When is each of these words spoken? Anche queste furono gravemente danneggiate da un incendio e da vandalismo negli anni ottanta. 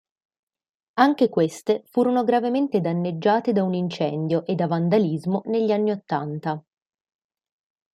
Anche 0.95 1.29
queste 1.29 1.83
furono 1.85 2.23
gravemente 2.23 2.81
danneggiate 2.81 3.51
da 3.53 3.61
un 3.61 3.75
incendio 3.75 4.43
e 4.47 4.55
da 4.55 4.65
vandalismo 4.65 5.43
negli 5.45 5.71
anni 5.71 5.91
ottanta. 5.91 6.65